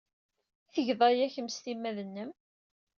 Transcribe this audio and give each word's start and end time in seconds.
I 0.79 0.81
tged 0.85 1.01
aya 1.09 1.27
kemm 1.33 1.49
s 1.51 1.57
timmad-nnem? 1.63 2.31